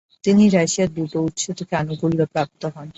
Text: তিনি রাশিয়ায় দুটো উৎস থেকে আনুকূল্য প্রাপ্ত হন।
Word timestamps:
তিনি 0.23 0.43
রাশিয়ায় 0.49 0.91
দুটো 0.97 1.17
উৎস 1.27 1.43
থেকে 1.59 1.73
আনুকূল্য 1.81 2.19
প্রাপ্ত 2.33 2.61
হন। 2.73 2.87